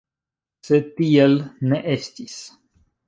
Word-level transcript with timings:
Sed 0.69 0.87
tiel 1.01 1.37
ne 1.73 1.83
estis. 1.97 2.39